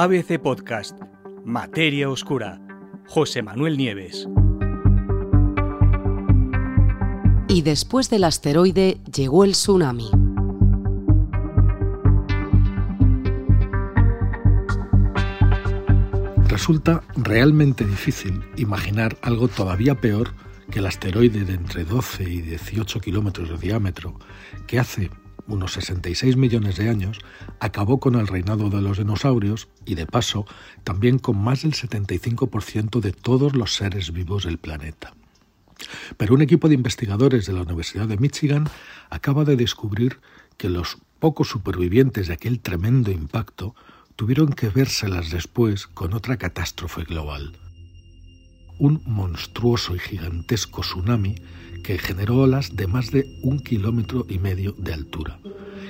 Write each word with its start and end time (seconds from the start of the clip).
ABC 0.00 0.38
Podcast, 0.38 0.96
Materia 1.44 2.08
Oscura, 2.08 2.60
José 3.08 3.42
Manuel 3.42 3.76
Nieves. 3.76 4.28
Y 7.48 7.62
después 7.62 8.08
del 8.08 8.22
asteroide 8.22 9.00
llegó 9.12 9.42
el 9.42 9.54
tsunami. 9.54 10.08
Resulta 16.46 17.02
realmente 17.16 17.84
difícil 17.84 18.40
imaginar 18.54 19.18
algo 19.22 19.48
todavía 19.48 19.96
peor 19.96 20.32
que 20.70 20.78
el 20.78 20.86
asteroide 20.86 21.44
de 21.44 21.54
entre 21.54 21.82
12 21.82 22.22
y 22.22 22.40
18 22.42 23.00
kilómetros 23.00 23.48
de 23.48 23.58
diámetro, 23.58 24.14
que 24.68 24.78
hace 24.78 25.10
unos 25.48 25.72
66 25.72 26.36
millones 26.36 26.76
de 26.76 26.88
años, 26.88 27.18
acabó 27.58 27.98
con 27.98 28.14
el 28.14 28.26
reinado 28.26 28.70
de 28.70 28.80
los 28.80 28.98
dinosaurios 28.98 29.68
y, 29.84 29.94
de 29.94 30.06
paso, 30.06 30.46
también 30.84 31.18
con 31.18 31.36
más 31.36 31.62
del 31.62 31.72
75% 31.72 33.00
de 33.00 33.12
todos 33.12 33.56
los 33.56 33.74
seres 33.74 34.12
vivos 34.12 34.44
del 34.44 34.58
planeta. 34.58 35.14
Pero 36.16 36.34
un 36.34 36.42
equipo 36.42 36.68
de 36.68 36.74
investigadores 36.74 37.46
de 37.46 37.52
la 37.52 37.62
Universidad 37.62 38.06
de 38.06 38.18
Michigan 38.18 38.68
acaba 39.10 39.44
de 39.44 39.56
descubrir 39.56 40.20
que 40.56 40.68
los 40.68 40.98
pocos 41.18 41.48
supervivientes 41.48 42.28
de 42.28 42.34
aquel 42.34 42.60
tremendo 42.60 43.10
impacto 43.10 43.74
tuvieron 44.16 44.52
que 44.52 44.68
vérselas 44.68 45.30
después 45.30 45.86
con 45.86 46.12
otra 46.14 46.36
catástrofe 46.36 47.04
global. 47.04 47.52
Un 48.78 49.02
monstruoso 49.06 49.94
y 49.94 49.98
gigantesco 49.98 50.82
tsunami 50.82 51.36
que 51.82 51.98
generó 51.98 52.38
olas 52.38 52.76
de 52.76 52.86
más 52.86 53.10
de 53.10 53.38
un 53.42 53.60
kilómetro 53.60 54.26
y 54.28 54.38
medio 54.38 54.72
de 54.72 54.94
altura 54.94 55.38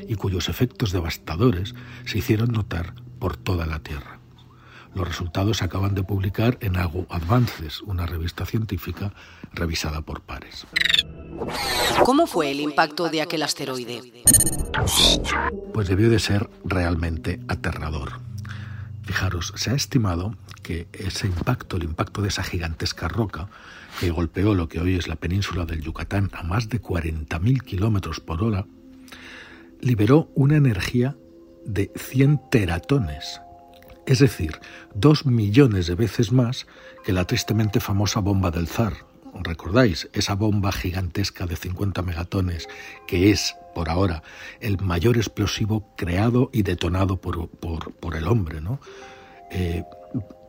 y 0.08 0.14
cuyos 0.14 0.48
efectos 0.48 0.92
devastadores 0.92 1.74
se 2.06 2.18
hicieron 2.18 2.52
notar 2.52 2.94
por 3.18 3.36
toda 3.36 3.66
la 3.66 3.80
Tierra. 3.80 4.18
Los 4.94 5.06
resultados 5.06 5.58
se 5.58 5.64
acaban 5.64 5.94
de 5.94 6.02
publicar 6.02 6.56
en 6.60 6.76
Agu 6.76 7.06
Advances, 7.10 7.82
una 7.82 8.06
revista 8.06 8.46
científica 8.46 9.12
revisada 9.52 10.00
por 10.00 10.22
pares. 10.22 10.66
¿Cómo 12.04 12.26
fue 12.26 12.50
el 12.50 12.60
impacto 12.60 13.08
de 13.08 13.22
aquel 13.22 13.42
asteroide? 13.42 14.24
Pues 15.74 15.88
debió 15.88 16.08
de 16.08 16.18
ser 16.18 16.48
realmente 16.64 17.40
aterrador. 17.48 18.20
Fijaros, 19.08 19.54
se 19.56 19.70
ha 19.70 19.74
estimado 19.74 20.34
que 20.62 20.86
ese 20.92 21.26
impacto, 21.26 21.78
el 21.78 21.84
impacto 21.84 22.20
de 22.20 22.28
esa 22.28 22.42
gigantesca 22.42 23.08
roca, 23.08 23.48
que 23.98 24.10
golpeó 24.10 24.54
lo 24.54 24.68
que 24.68 24.80
hoy 24.80 24.96
es 24.96 25.08
la 25.08 25.16
península 25.16 25.64
del 25.64 25.80
Yucatán 25.80 26.28
a 26.34 26.42
más 26.42 26.68
de 26.68 26.82
40.000 26.82 27.62
kilómetros 27.62 28.20
por 28.20 28.44
hora, 28.44 28.66
liberó 29.80 30.30
una 30.34 30.56
energía 30.56 31.16
de 31.64 31.90
100 31.96 32.50
teratones, 32.50 33.40
es 34.04 34.18
decir, 34.18 34.60
dos 34.94 35.24
millones 35.24 35.86
de 35.86 35.94
veces 35.94 36.30
más 36.30 36.66
que 37.02 37.14
la 37.14 37.24
tristemente 37.24 37.80
famosa 37.80 38.20
bomba 38.20 38.50
del 38.50 38.68
zar. 38.68 38.92
¿Recordáis? 39.42 40.08
Esa 40.12 40.34
bomba 40.34 40.72
gigantesca 40.72 41.46
de 41.46 41.56
50 41.56 42.02
megatones 42.02 42.68
que 43.06 43.30
es, 43.30 43.56
por 43.74 43.88
ahora, 43.88 44.22
el 44.60 44.78
mayor 44.78 45.16
explosivo 45.16 45.94
creado 45.96 46.50
y 46.52 46.62
detonado 46.62 47.20
por, 47.20 48.16
el 48.16 48.26
hombre. 48.26 48.60
¿no? 48.60 48.80
Eh, 49.50 49.84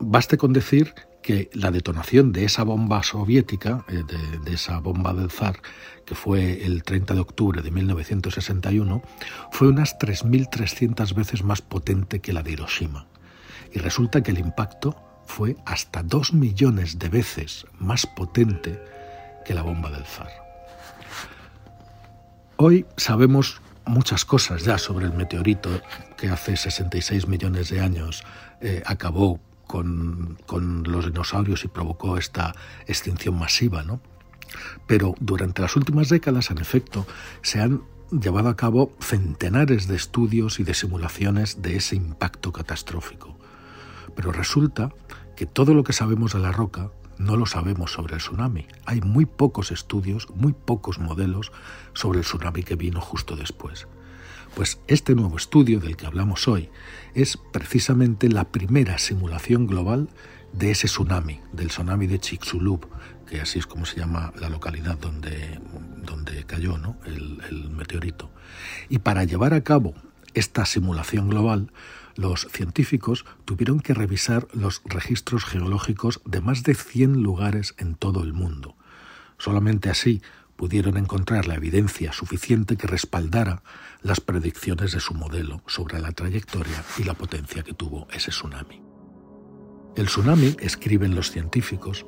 baste 0.00 0.36
con 0.36 0.52
decir 0.52 0.94
que 1.22 1.50
la 1.52 1.70
detonación 1.70 2.32
de 2.32 2.44
esa 2.44 2.64
bomba 2.64 3.02
soviética, 3.02 3.84
eh, 3.88 4.02
de, 4.44 4.52
esa 4.52 4.78
bomba 4.80 5.12
del 5.12 5.30
zar, 5.30 5.60
que 6.04 6.14
fue 6.14 6.64
el 6.64 6.82
30 6.82 7.14
de 7.14 7.20
octubre 7.20 7.62
de 7.62 7.70
1961, 7.70 9.02
fue 9.52 9.68
unas 9.68 9.98
3.300 9.98 11.14
veces 11.14 11.44
más 11.44 11.62
potente 11.62 12.20
que 12.20 12.32
la 12.32 12.42
de 12.42 12.52
Hiroshima. 12.52 13.06
Y 13.72 13.78
resulta 13.78 14.22
que 14.22 14.32
el 14.32 14.38
impacto 14.38 14.96
fue 15.30 15.56
hasta 15.64 16.02
2 16.02 16.34
millones 16.34 16.98
de 16.98 17.08
veces 17.08 17.64
más 17.78 18.04
potente 18.04 18.82
que 19.44 19.54
la 19.54 19.62
bomba 19.62 19.90
del 19.90 20.04
zar. 20.04 20.30
Hoy 22.56 22.84
sabemos 22.96 23.62
muchas 23.86 24.24
cosas 24.24 24.64
ya 24.64 24.76
sobre 24.76 25.06
el 25.06 25.12
meteorito 25.12 25.70
que 26.16 26.28
hace 26.28 26.56
66 26.56 27.28
millones 27.28 27.70
de 27.70 27.80
años 27.80 28.24
eh, 28.60 28.82
acabó 28.84 29.40
con, 29.66 30.36
los 30.84 31.06
dinosaurios 31.06 31.64
y 31.64 31.68
provocó 31.68 32.18
esta 32.18 32.54
extinción 32.88 33.38
masiva, 33.38 33.84
¿no? 33.84 34.00
Pero 34.88 35.14
durante 35.20 35.62
las 35.62 35.76
últimas 35.76 36.08
décadas, 36.08 36.50
en 36.50 36.58
efecto, 36.58 37.06
se 37.42 37.60
han 37.60 37.82
llevado 38.10 38.48
a 38.48 38.56
cabo 38.56 38.92
centenares 39.00 39.86
de 39.86 39.94
estudios 39.94 40.58
y 40.58 40.64
de 40.64 40.74
simulaciones 40.74 41.62
de 41.62 41.76
ese 41.76 41.94
impacto 41.94 42.52
catastrófico. 42.52 43.38
Pero 44.16 44.32
resulta 44.32 44.92
que 45.40 45.46
todo 45.46 45.72
lo 45.72 45.84
que 45.84 45.94
sabemos 45.94 46.34
de 46.34 46.38
la 46.38 46.52
roca 46.52 46.90
no 47.16 47.34
lo 47.34 47.46
sabemos 47.46 47.92
sobre 47.92 48.12
el 48.12 48.20
tsunami. 48.20 48.66
Hay 48.84 49.00
muy 49.00 49.24
pocos 49.24 49.70
estudios, 49.72 50.28
muy 50.34 50.52
pocos 50.52 50.98
modelos 50.98 51.50
sobre 51.94 52.18
el 52.18 52.26
tsunami 52.26 52.62
que 52.62 52.76
vino 52.76 53.00
justo 53.00 53.36
después. 53.36 53.88
Pues 54.54 54.82
este 54.86 55.14
nuevo 55.14 55.38
estudio 55.38 55.80
del 55.80 55.96
que 55.96 56.04
hablamos 56.04 56.46
hoy 56.46 56.68
es 57.14 57.38
precisamente 57.54 58.28
la 58.28 58.50
primera 58.52 58.98
simulación 58.98 59.66
global 59.66 60.10
de 60.52 60.72
ese 60.72 60.88
tsunami, 60.88 61.40
del 61.54 61.68
tsunami 61.68 62.06
de 62.06 62.18
Chicxulub, 62.18 62.86
que 63.26 63.40
así 63.40 63.58
es 63.58 63.66
como 63.66 63.86
se 63.86 63.98
llama 63.98 64.34
la 64.38 64.50
localidad 64.50 64.98
donde, 64.98 65.58
donde 66.04 66.44
cayó 66.44 66.76
¿no? 66.76 66.98
el, 67.06 67.40
el 67.48 67.70
meteorito. 67.70 68.30
Y 68.90 68.98
para 68.98 69.24
llevar 69.24 69.54
a 69.54 69.64
cabo 69.64 69.94
esta 70.34 70.66
simulación 70.66 71.30
global, 71.30 71.72
los 72.20 72.46
científicos 72.52 73.24
tuvieron 73.46 73.80
que 73.80 73.94
revisar 73.94 74.46
los 74.52 74.82
registros 74.84 75.44
geológicos 75.44 76.20
de 76.26 76.42
más 76.42 76.62
de 76.62 76.74
100 76.74 77.22
lugares 77.22 77.74
en 77.78 77.94
todo 77.94 78.22
el 78.22 78.34
mundo. 78.34 78.76
Solamente 79.38 79.88
así 79.88 80.20
pudieron 80.54 80.98
encontrar 80.98 81.48
la 81.48 81.54
evidencia 81.54 82.12
suficiente 82.12 82.76
que 82.76 82.86
respaldara 82.86 83.62
las 84.02 84.20
predicciones 84.20 84.92
de 84.92 85.00
su 85.00 85.14
modelo 85.14 85.62
sobre 85.66 85.98
la 85.98 86.12
trayectoria 86.12 86.84
y 86.98 87.04
la 87.04 87.14
potencia 87.14 87.62
que 87.62 87.72
tuvo 87.72 88.06
ese 88.12 88.30
tsunami. 88.30 88.82
El 89.96 90.06
tsunami, 90.06 90.56
escriben 90.60 91.14
los 91.14 91.30
científicos, 91.30 92.04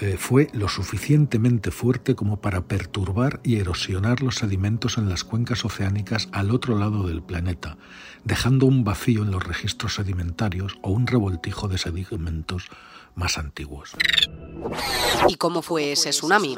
eh, 0.00 0.16
fue 0.16 0.48
lo 0.52 0.68
suficientemente 0.68 1.70
fuerte 1.70 2.14
como 2.14 2.40
para 2.40 2.62
perturbar 2.62 3.40
y 3.42 3.56
erosionar 3.56 4.22
los 4.22 4.36
sedimentos 4.36 4.96
en 4.98 5.08
las 5.08 5.24
cuencas 5.24 5.64
oceánicas 5.64 6.28
al 6.32 6.50
otro 6.50 6.78
lado 6.78 7.06
del 7.06 7.22
planeta, 7.22 7.76
dejando 8.24 8.66
un 8.66 8.84
vacío 8.84 9.22
en 9.22 9.30
los 9.30 9.44
registros 9.44 9.94
sedimentarios 9.94 10.78
o 10.82 10.90
un 10.90 11.06
revoltijo 11.06 11.68
de 11.68 11.78
sedimentos 11.78 12.68
más 13.18 13.36
antiguos. 13.36 13.92
¿Y 15.28 15.34
cómo 15.36 15.60
fue 15.60 15.92
ese 15.92 16.10
tsunami? 16.10 16.56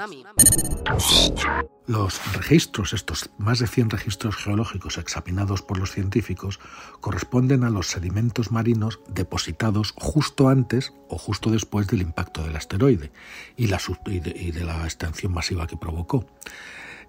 Los 1.87 2.35
registros, 2.35 2.93
estos 2.93 3.31
más 3.39 3.59
de 3.59 3.67
100 3.67 3.91
registros 3.91 4.37
geológicos 4.37 4.99
examinados 4.99 5.63
por 5.63 5.79
los 5.79 5.91
científicos, 5.91 6.61
corresponden 7.01 7.65
a 7.65 7.71
los 7.71 7.89
sedimentos 7.89 8.53
marinos 8.53 9.01
depositados 9.09 9.93
justo 9.97 10.49
antes 10.49 10.93
o 11.09 11.19
justo 11.19 11.51
después 11.51 11.89
del 11.89 12.03
impacto 12.03 12.43
del 12.43 12.55
asteroide 12.55 13.11
y, 13.57 13.67
de, 13.67 14.65
la 14.65 14.85
extensión 14.85 15.33
masiva 15.33 15.67
que 15.67 15.77
provocó. 15.77 16.27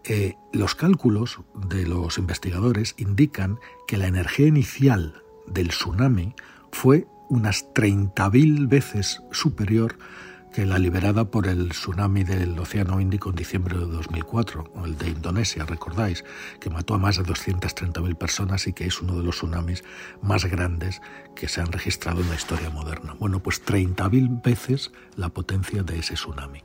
Eh, 0.03 0.35
los 0.51 0.73
cálculos 0.73 1.39
de 1.53 1.85
los 1.85 2.18
investigadores 2.18 2.95
indican 2.97 3.59
que 3.88 3.97
la 3.97 4.07
energía 4.07 4.47
inicial 4.47 5.22
del 5.45 5.69
tsunami 5.69 6.33
fue 6.72 7.06
unas 7.31 7.74
30.000 7.74 8.68
veces 8.68 9.24
superior 9.31 9.97
que 10.52 10.66
la 10.66 10.80
liberada 10.80 11.31
por 11.31 11.47
el 11.47 11.69
tsunami 11.69 12.25
del 12.25 12.59
Océano 12.59 13.00
Índico 13.00 13.30
en 13.30 13.38
diciembre 13.38 13.78
de 13.80 13.86
2004, 13.86 14.69
o 14.75 14.86
el 14.86 14.97
de 14.97 15.12
Indonesia, 15.12 15.66
recordáis, 15.66 16.25
que 16.59 16.69
mató 16.69 16.94
a 16.94 16.97
más 16.97 17.16
de 17.16 17.24
230.000 17.24 18.16
personas 18.18 18.68
y 18.68 18.74
que 18.74 18.86
es 18.86 19.02
uno 19.02 19.16
de 19.16 19.24
los 19.24 19.38
tsunamis 19.38 19.86
más 20.22 20.44
grandes 20.44 21.01
que 21.33 21.48
se 21.48 21.62
han 21.62 21.72
registrado 21.72 22.19
en 22.19 22.28
la 22.28 22.36
historia 22.36 22.69
moderna. 22.69 23.16
Bueno, 23.18 23.42
pues 23.42 23.66
30.000 23.66 24.44
veces 24.44 24.92
la 25.16 25.30
potencia 25.30 25.83
de 25.83 26.00
ese 26.00 26.16
tsunami. 26.16 26.63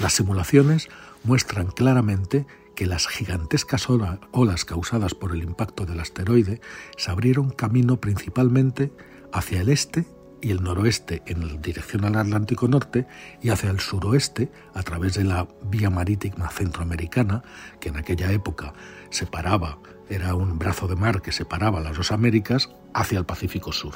Las 0.00 0.12
simulaciones 0.12 0.88
muestran 1.24 1.66
claramente 1.66 2.46
que 2.76 2.86
las 2.86 3.08
gigantescas 3.08 3.88
olas 3.90 4.64
causadas 4.64 5.14
por 5.14 5.32
el 5.32 5.42
impacto 5.42 5.84
del 5.84 5.98
asteroide 5.98 6.60
se 6.96 7.10
abrieron 7.10 7.50
camino 7.50 8.00
principalmente 8.00 8.92
hacia 9.34 9.60
el 9.60 9.68
este 9.68 10.06
y 10.40 10.52
el 10.52 10.62
noroeste 10.62 11.22
en 11.26 11.60
dirección 11.60 12.04
al 12.04 12.16
Atlántico 12.16 12.68
Norte 12.68 13.06
y 13.42 13.50
hacia 13.50 13.70
el 13.70 13.80
suroeste 13.80 14.50
a 14.74 14.82
través 14.82 15.14
de 15.14 15.24
la 15.24 15.48
vía 15.64 15.90
marítima 15.90 16.48
centroamericana, 16.50 17.42
que 17.80 17.88
en 17.88 17.96
aquella 17.96 18.30
época 18.30 18.74
separaba, 19.10 19.78
era 20.08 20.34
un 20.34 20.58
brazo 20.58 20.86
de 20.86 20.96
mar 20.96 21.20
que 21.20 21.32
separaba 21.32 21.80
las 21.80 21.96
dos 21.96 22.12
Américas, 22.12 22.70
hacia 22.92 23.18
el 23.18 23.24
Pacífico 23.24 23.72
Sur. 23.72 23.94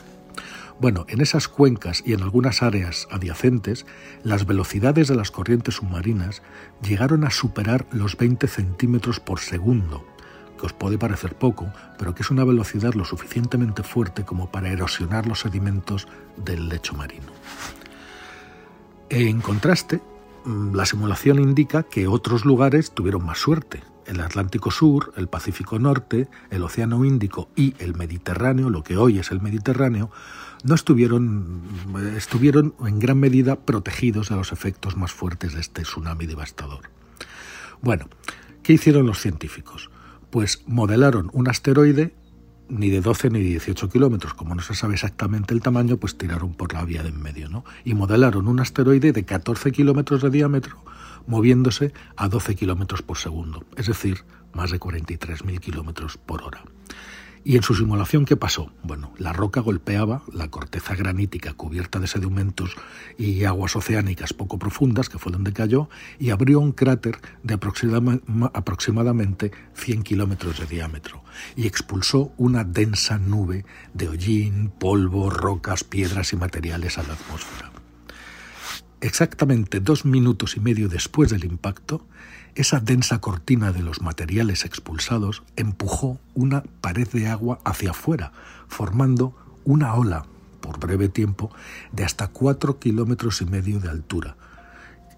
Bueno, 0.81 1.07
en 1.09 1.21
esas 1.21 1.47
cuencas 1.49 2.03
y 2.05 2.15
en 2.15 2.23
algunas 2.23 2.63
áreas 2.63 3.07
adyacentes, 3.11 3.87
las 4.25 4.45
velocidades 4.47 5.07
de 5.07 5.17
las 5.17 5.31
corrientes 5.31 5.77
submarinas 5.77 6.43
llegaron 6.83 7.25
a 7.25 7.31
superar 7.31 7.87
los 7.93 8.17
20 8.17 8.49
centímetros 8.49 9.21
por 9.21 9.41
segundo, 9.41 10.05
puede 10.67 10.99
parecer 10.99 11.37
poco, 11.37 11.73
pero 11.99 12.15
que 12.15 12.23
es 12.23 12.31
una 12.31 12.45
velocidad 12.45 12.95
lo 12.95 13.05
suficientemente 13.05 13.83
fuerte 13.83 14.25
como 14.25 14.51
para 14.51 14.71
erosionar 14.71 15.27
los 15.27 15.41
sedimentos 15.41 16.09
del 16.37 16.69
lecho 16.69 16.95
marino. 16.95 17.33
En 19.11 19.41
contraste, 19.41 20.01
mm, 20.45 20.75
la 20.75 20.85
simulación 20.85 21.39
indica 21.39 21.85
que 21.85 22.07
otros 22.09 22.45
lugares 22.45 22.91
tuvieron 22.91 23.25
más 23.25 23.39
suerte. 23.39 23.83
El 24.07 24.21
Atlántico 24.21 24.71
Sur, 24.71 25.13
el 25.17 25.29
Pacífico 25.29 25.79
Norte, 25.79 26.29
el 26.51 26.63
Océano 26.63 27.05
Índico 27.05 27.49
y 27.57 27.75
el 27.79 27.95
Mediterráneo, 27.95 28.71
lo 28.71 28.83
que 28.83 28.97
hoy 28.97 29.19
es 29.19 29.31
el 29.31 29.41
Mediterráneo, 29.41 30.11
no 30.65 30.75
estuvieron, 30.75 31.63
estuvieron 32.17 32.75
en 32.85 32.99
gran 32.99 33.19
medida 33.19 33.57
protegidos 33.57 34.29
de 34.29 34.37
los 34.37 34.53
efectos 34.53 34.97
más 34.97 35.13
fuertes 35.13 35.55
de 35.55 35.61
este 35.61 35.83
tsunami 35.83 36.27
devastador. 36.27 36.91
Bueno, 37.81 38.09
¿qué 38.63 38.73
hicieron 38.75 39.07
los 39.07 39.21
científicos? 39.21 39.91
Pues 40.31 40.63
modelaron 40.67 41.31
un 41.33 41.49
asteroide 41.49 42.15
ni 42.69 42.91
de 42.91 43.01
12 43.01 43.31
ni 43.31 43.41
de 43.41 43.47
18 43.47 43.89
kilómetros, 43.89 44.35
como 44.35 44.55
no 44.55 44.63
se 44.63 44.75
sabe 44.75 44.95
exactamente 44.95 45.55
el 45.55 45.63
tamaño, 45.63 45.97
pues 45.97 46.17
tiraron 46.19 46.55
por 46.55 46.75
la 46.75 46.85
vía 46.85 47.03
de 47.03 47.09
en 47.09 47.21
medio, 47.21 47.49
¿no? 47.49 47.65
Y 47.85 47.95
modelaron 47.95 48.47
un 48.47 48.61
asteroide 48.61 49.13
de 49.13 49.25
14 49.25 49.73
kilómetros 49.73 50.23
de 50.23 50.31
diámetro, 50.31 50.85
moviéndose 51.27 51.93
a 52.17 52.29
12 52.29 52.55
kilómetros 52.57 53.03
por 53.03 53.17
segundo, 53.17 53.65
es 53.77 53.87
decir, 53.87 54.25
más 54.53 54.71
de 54.71 54.81
43.000 54.81 55.61
kilómetros 55.61 56.19
por 56.19 56.43
hora. 56.43 56.63
¿Y 57.49 57.57
en 57.57 57.63
su 57.63 57.75
simulación 57.75 58.27
qué 58.27 58.37
pasó? 58.37 58.71
Bueno, 58.83 59.15
la 59.17 59.33
roca 59.33 59.63
golpeaba 59.63 60.23
la 60.31 60.51
corteza 60.51 60.95
granítica 60.95 61.55
cubierta 61.55 61.99
de 61.99 62.07
sedimentos 62.07 62.77
y 63.17 63.45
aguas 63.45 63.75
oceánicas 63.75 64.35
poco 64.35 64.59
profundas, 64.59 65.09
que 65.09 65.19
fue 65.19 65.33
donde 65.33 65.55
cayó, 65.55 65.89
y 66.19 66.29
abrió 66.29 66.61
un 66.61 66.73
cráter 66.73 67.19
de 67.43 67.55
aproximadamente 67.55 69.51
100 69.73 70.03
kilómetros 70.03 70.61
de 70.61 70.67
diámetro 70.67 71.25
y 71.57 71.67
expulsó 71.67 72.35
una 72.37 72.65
densa 72.65 73.17
nube 73.17 73.65
de 73.95 74.09
hollín, 74.09 74.71
polvo, 74.79 75.31
rocas, 75.31 75.85
piedras 75.85 76.35
y 76.35 76.37
materiales 76.37 76.99
a 76.99 77.03
la 77.03 77.15
atmósfera. 77.15 77.73
Exactamente 79.01 79.81
dos 79.81 80.05
minutos 80.05 80.59
y 80.59 80.61
medio 80.61 80.91
después 80.91 81.31
del 81.31 81.47
impacto, 81.47 82.05
esa 82.55 82.81
densa 82.81 83.21
cortina 83.21 83.73
de 83.73 83.83
los 83.83 84.03
materiales 84.03 84.65
expulsados 84.65 85.43
empujó 85.57 86.19
una 86.35 86.63
pared 86.81 87.09
de 87.09 87.29
agua 87.29 87.61
hacia 87.65 87.91
afuera, 87.91 88.33
formando 88.69 89.35
una 89.65 89.95
ola, 89.95 90.27
por 90.61 90.81
breve 90.81 91.09
tiempo, 91.09 91.51
de 91.93 92.05
hasta 92.05 92.29
cuatro 92.29 92.79
kilómetros 92.79 93.41
y 93.43 93.47
medio 93.47 93.81
de 93.81 93.89
altura. 93.89 94.37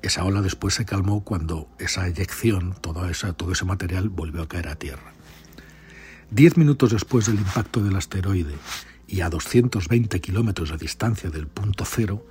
Esa 0.03 0.25
ola 0.25 0.41
después 0.41 0.75
se 0.75 0.85
calmó 0.85 1.25
cuando 1.25 1.69
esa 1.79 2.07
eyección, 2.07 2.75
todo 2.81 3.09
ese 3.09 3.65
material, 3.65 4.09
volvió 4.09 4.43
a 4.43 4.49
caer 4.49 4.69
a 4.69 4.77
tierra. 4.77 5.13
Diez 6.31 6.57
minutos 6.57 6.93
después 6.93 7.27
del 7.27 7.37
impacto 7.37 7.83
del 7.83 7.97
asteroide 7.97 8.55
y 9.07 9.21
a 9.21 9.29
220 9.29 10.21
kilómetros 10.21 10.71
de 10.71 10.79
distancia 10.79 11.29
del 11.29 11.49
punto 11.49 11.85
cero, 11.85 12.25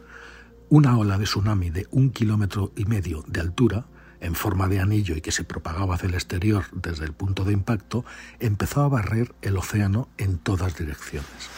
una 0.70 0.98
ola 0.98 1.18
de 1.18 1.26
tsunami 1.26 1.70
de 1.70 1.88
un 1.92 2.12
kilómetro 2.12 2.72
y 2.76 2.86
medio 2.86 3.24
de 3.28 3.42
altura 3.42 3.86
en 4.22 4.36
forma 4.36 4.68
de 4.68 4.80
anillo 4.80 5.16
y 5.16 5.22
que 5.22 5.32
se 5.32 5.44
propagaba 5.44 5.96
hacia 5.96 6.08
el 6.08 6.14
exterior 6.14 6.66
desde 6.72 7.06
el 7.06 7.14
punto 7.14 7.44
de 7.46 7.54
impacto, 7.54 8.06
empezó 8.40 8.82
a 8.82 8.90
barrer 8.90 9.34
el 9.42 9.58
océano 9.58 10.10
en 10.18 10.38
todas 10.38 10.78
direcciones. 10.78 11.50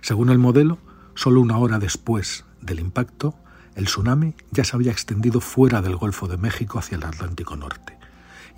Según 0.00 0.30
el 0.30 0.38
modelo, 0.38 0.78
solo 1.14 1.40
una 1.40 1.58
hora 1.58 1.78
después 1.78 2.44
del 2.60 2.80
impacto, 2.80 3.34
el 3.74 3.86
tsunami 3.86 4.34
ya 4.50 4.64
se 4.64 4.76
había 4.76 4.92
extendido 4.92 5.40
fuera 5.40 5.82
del 5.82 5.96
Golfo 5.96 6.26
de 6.26 6.36
México 6.36 6.78
hacia 6.78 6.96
el 6.96 7.04
Atlántico 7.04 7.56
Norte. 7.56 7.96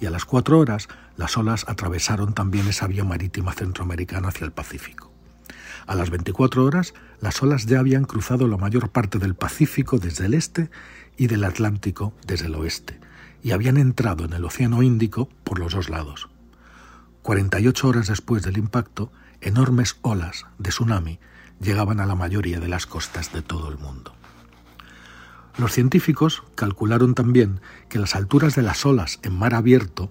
Y 0.01 0.07
a 0.07 0.11
las 0.11 0.25
cuatro 0.25 0.59
horas, 0.59 0.89
las 1.17 1.37
olas 1.37 1.67
atravesaron 1.69 2.33
también 2.33 2.69
esa 2.69 2.87
vía 2.87 3.05
marítima 3.05 3.53
centroamericana 3.53 4.29
hacia 4.29 4.47
el 4.47 4.53
Pacífico. 4.53 5.13
A 5.87 5.95
las 5.95 6.11
24 6.11 6.65
horas, 6.65 6.95
las 7.21 7.43
olas 7.43 7.67
ya 7.67 7.81
habían 7.81 8.05
cruzado 8.05 8.47
la 8.47 8.57
mayor 8.57 8.91
parte 8.91 9.19
del 9.19 9.35
Pacífico 9.35 9.99
desde 9.99 10.27
el 10.27 10.35
este 10.35 10.71
y 11.21 11.27
del 11.27 11.45
Atlántico 11.45 12.15
desde 12.27 12.47
el 12.47 12.55
oeste, 12.55 12.99
y 13.43 13.51
habían 13.51 13.77
entrado 13.77 14.25
en 14.25 14.33
el 14.33 14.43
Océano 14.43 14.83
Índico 14.83 15.29
por 15.45 15.59
los 15.59 15.75
dos 15.75 15.91
lados. 15.91 16.31
48 17.21 17.89
horas 17.89 18.07
después 18.07 18.43
del 18.43 18.57
impacto, 18.57 19.13
enormes 19.43 19.99
olas 20.01 20.47
de 20.57 20.71
tsunami 20.71 21.21
llegaban 21.61 22.01
a 22.01 22.07
la 22.07 22.15
mayoría 22.15 22.59
de 22.59 22.69
las 22.69 22.87
costas 22.87 23.35
de 23.35 23.43
todo 23.43 23.69
el 23.69 23.77
mundo. 23.77 24.15
Los 25.59 25.73
científicos 25.73 26.43
calcularon 26.55 27.15
también 27.15 27.61
que 27.91 27.99
las 27.99 28.17
alturas 28.17 28.55
de 28.55 28.63
las 28.63 28.87
olas 28.87 29.21
en 29.23 29.35
mar 29.35 29.53
abierto, 29.53 30.11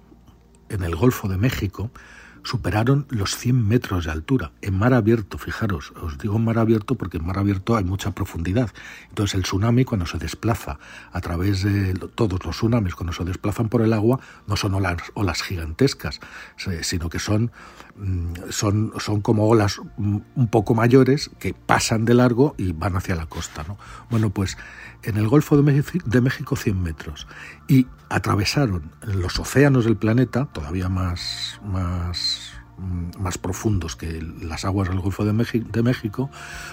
en 0.69 0.83
el 0.83 0.95
Golfo 0.95 1.27
de 1.27 1.37
México, 1.37 1.89
superaron 2.43 3.05
los 3.09 3.35
100 3.35 3.67
metros 3.67 4.05
de 4.05 4.11
altura 4.11 4.51
en 4.61 4.77
mar 4.77 4.93
abierto, 4.93 5.37
fijaros, 5.37 5.93
os 6.01 6.17
digo 6.17 6.39
mar 6.39 6.57
abierto 6.57 6.95
porque 6.95 7.17
en 7.17 7.25
mar 7.25 7.37
abierto 7.37 7.75
hay 7.75 7.83
mucha 7.83 8.11
profundidad. 8.11 8.69
Entonces 9.09 9.35
el 9.35 9.43
tsunami 9.43 9.85
cuando 9.85 10.05
se 10.05 10.17
desplaza 10.17 10.79
a 11.11 11.21
través 11.21 11.63
de 11.63 11.93
todos 12.15 12.43
los 12.45 12.55
tsunamis, 12.55 12.95
cuando 12.95 13.13
se 13.13 13.23
desplazan 13.23 13.69
por 13.69 13.81
el 13.81 13.93
agua, 13.93 14.19
no 14.47 14.55
son 14.55 14.73
olas, 14.73 15.41
gigantescas, 15.41 16.19
sino 16.81 17.09
que 17.09 17.19
son, 17.19 17.51
mm, 17.97 18.33
son, 18.49 18.93
son 18.99 19.21
como 19.21 19.47
olas 19.47 19.79
mm, 19.97 20.17
un 20.35 20.47
poco 20.47 20.75
mayores 20.75 21.31
que 21.39 21.53
pasan 21.53 22.05
de 22.05 22.13
largo 22.13 22.55
y 22.57 22.71
van 22.71 22.95
hacia 22.95 23.15
la 23.15 23.25
costa. 23.25 23.63
¿no? 23.67 23.77
Bueno, 24.09 24.29
pues 24.29 24.57
en 25.03 25.17
el 25.17 25.27
Golfo 25.27 25.55
de 25.55 25.63
México, 25.63 26.05
de 26.05 26.21
México 26.21 26.55
100 26.55 26.81
metros 26.81 27.27
y 27.67 27.87
atravesaron 28.09 28.91
los 29.01 29.39
océanos 29.39 29.85
del 29.85 29.97
planeta, 29.97 30.45
todavía 30.51 30.89
más, 30.89 31.59
más, 31.63 32.38
más 33.17 33.37
profundos 33.37 33.95
que 33.95 34.21
las 34.41 34.65
aguas 34.65 34.89
del 34.89 34.99
Golfo 34.99 35.25
de 35.25 35.83
México, 35.83 36.29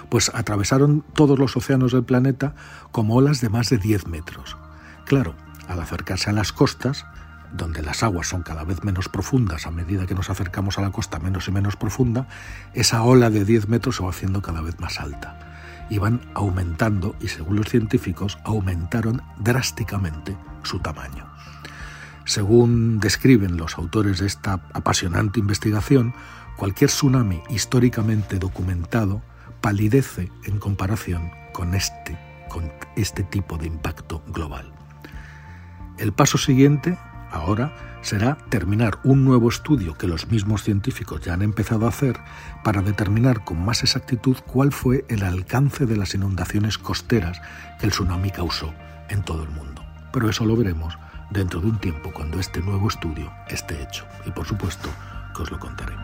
pues 0.09 0.31
atravesaron 0.35 1.05
todos 1.15 1.39
los 1.39 1.57
océanos 1.57 1.93
del 1.93 2.05
planeta 2.05 2.55
como 2.93 3.17
olas 3.17 3.41
de 3.41 3.49
más 3.49 3.71
de 3.71 3.79
10 3.79 4.07
metros. 4.07 4.57
Claro, 5.05 5.35
al 5.69 5.81
acercarse 5.81 6.31
a 6.31 6.33
las 6.33 6.53
costas, 6.53 7.07
donde 7.53 7.83
las 7.83 8.03
aguas 8.03 8.29
son 8.29 8.43
cada 8.43 8.65
vez 8.65 8.85
menos 8.85 9.09
profundas 9.09 9.67
a 9.67 9.71
medida 9.71 10.07
que 10.07 10.15
nos 10.15 10.31
acercamos 10.31 10.79
a 10.79 10.83
la 10.83 10.91
costa 10.91 11.19
menos 11.19 11.49
y 11.49 11.53
menos 11.53 11.77
profunda, 11.77 12.29
esa 12.75 13.03
ola 13.03 13.31
de 13.31 13.45
10 13.45 13.69
metros 13.69 13.97
se 13.97 14.03
va 14.03 14.11
haciendo 14.11 14.43
cada 14.43 14.61
vez 14.61 14.79
más 14.81 15.01
alta 15.01 15.47
iban 15.91 16.21
aumentando 16.35 17.15
y 17.21 17.29
según 17.29 17.57
los 17.57 17.69
científicos 17.69 18.39
aumentaron 18.45 19.23
drásticamente 19.39 20.37
su 20.63 20.81
tamaño. 20.81 21.36
Según 22.27 22.99
describen 22.99 23.57
los 23.57 23.79
autores 23.79 24.19
de 24.19 24.27
esta 24.27 24.55
apasionante 24.75 25.39
investigación, 25.39 26.13
cualquier 26.57 26.91
tsunami 26.91 27.41
históricamente 27.49 28.41
documentado 28.41 29.23
palidece 29.61 30.33
en 30.43 30.59
comparación 30.59 31.31
con 31.53 31.73
este, 31.75 32.19
con 32.49 32.73
este 32.97 33.23
tipo 33.23 33.59
de 33.59 33.69
impacto 33.69 34.25
global. 34.27 34.73
El 35.99 36.13
paso 36.13 36.37
siguiente, 36.37 36.99
ahora, 37.31 38.01
será 38.03 38.37
terminar 38.49 38.99
un 39.05 39.25
nuevo 39.25 39.49
estudio 39.49 39.95
que 39.95 40.09
los 40.09 40.27
mismos 40.27 40.65
científicos 40.65 41.21
ya 41.21 41.35
han 41.35 41.43
empezado 41.43 41.87
a 41.87 41.91
hacer 41.91 42.19
para 42.65 42.83
determinar 42.83 43.45
con 43.45 43.65
más 43.65 43.85
exactitud 43.85 44.37
cuál 44.49 44.73
fue 44.73 45.05
el 45.09 45.23
alcance 45.23 45.87
de 45.87 45.97
las 45.97 46.13
inundaciones 46.17 46.77
costeras 46.77 47.41
que 47.79 47.87
el 47.87 47.93
tsunami 47.93 48.31
causó 48.31 48.75
en 49.11 49.23
todo 49.23 49.45
el 49.45 49.51
mundo. 49.51 49.85
Pero 50.13 50.29
eso 50.29 50.45
lo 50.45 50.57
veremos 50.57 50.99
dentro 51.31 51.61
de 51.61 51.69
un 51.69 51.79
tiempo 51.79 52.13
cuando 52.13 52.39
este 52.39 52.61
nuevo 52.61 52.89
estudio 52.89 53.33
esté 53.49 53.83
hecho 53.83 54.05
y 54.25 54.31
por 54.31 54.47
supuesto 54.47 54.89
que 55.35 55.43
os 55.43 55.51
lo 55.51 55.59
contaré. 55.59 55.95